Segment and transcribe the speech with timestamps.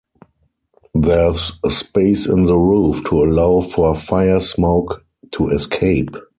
[0.95, 6.15] There's space in the roof to allow for fire smoke to escape.